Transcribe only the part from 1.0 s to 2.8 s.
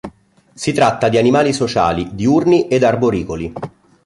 di animali sociali, diurni